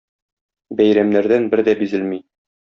[0.79, 2.21] Бәйрәмнәрдән бер дә бизелми.